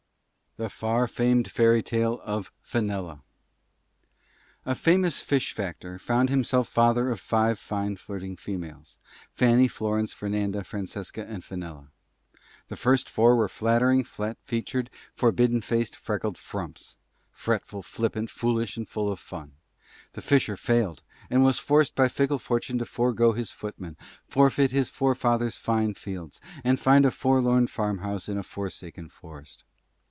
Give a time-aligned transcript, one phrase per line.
[0.57, 3.21] THE FAR FAMED FAIRY TALE OF FENELLA.
[4.65, 8.97] A Famous Fish Factor Found himself Father of Five Fine Flirting Females,
[9.33, 11.87] Fanny, Florence, Fernanda, Francesca, and Fenella.
[12.67, 16.97] The First Four were Flattering, Flat Featured, Forbidden Faced, Freckled Frumps;
[17.31, 19.53] Fretful, Flippant, Foolish, and Full of Fun.
[20.11, 23.95] The Fisher Failed, and was Forced by Fickle Fortune to Forego his Footman,
[24.27, 29.63] Forfeit his Forefather's Fine Fields, and Find a Forlorn Farmhouse in a Forsaken Forest.